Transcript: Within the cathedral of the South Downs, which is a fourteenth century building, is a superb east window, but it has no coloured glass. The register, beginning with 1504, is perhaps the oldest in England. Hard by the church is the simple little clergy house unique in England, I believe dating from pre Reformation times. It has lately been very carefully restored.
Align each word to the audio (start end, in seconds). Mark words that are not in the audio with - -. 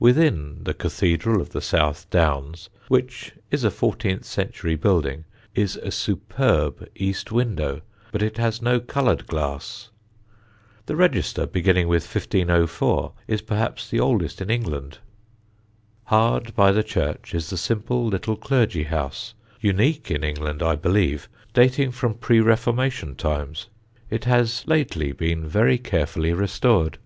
Within 0.00 0.64
the 0.64 0.72
cathedral 0.72 1.38
of 1.38 1.50
the 1.50 1.60
South 1.60 2.08
Downs, 2.08 2.70
which 2.88 3.34
is 3.50 3.62
a 3.62 3.70
fourteenth 3.70 4.24
century 4.24 4.74
building, 4.74 5.26
is 5.54 5.76
a 5.76 5.90
superb 5.90 6.88
east 6.94 7.30
window, 7.30 7.82
but 8.10 8.22
it 8.22 8.38
has 8.38 8.62
no 8.62 8.80
coloured 8.80 9.26
glass. 9.26 9.90
The 10.86 10.96
register, 10.96 11.44
beginning 11.44 11.88
with 11.88 12.04
1504, 12.10 13.12
is 13.28 13.42
perhaps 13.42 13.90
the 13.90 14.00
oldest 14.00 14.40
in 14.40 14.48
England. 14.48 14.96
Hard 16.04 16.54
by 16.56 16.72
the 16.72 16.82
church 16.82 17.34
is 17.34 17.50
the 17.50 17.58
simple 17.58 18.06
little 18.06 18.36
clergy 18.36 18.84
house 18.84 19.34
unique 19.60 20.10
in 20.10 20.24
England, 20.24 20.62
I 20.62 20.74
believe 20.76 21.28
dating 21.52 21.90
from 21.90 22.14
pre 22.14 22.40
Reformation 22.40 23.14
times. 23.14 23.66
It 24.08 24.24
has 24.24 24.66
lately 24.66 25.12
been 25.12 25.46
very 25.46 25.76
carefully 25.76 26.32
restored. 26.32 26.96